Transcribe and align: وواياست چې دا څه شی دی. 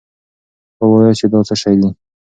وواياست 0.81 1.19
چې 1.19 1.25
دا 1.33 1.39
څه 1.47 1.55
شی 1.61 1.73
دی. 1.81 1.89